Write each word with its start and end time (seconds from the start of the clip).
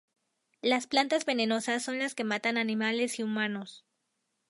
Las 0.63 0.87
plantas 0.87 1.25
venenosas 1.25 1.83
son 1.83 1.99
las 1.99 2.15
que 2.15 2.23
matan 2.23 2.57
animales 2.57 3.19
y 3.19 3.21
humanos. 3.21 3.85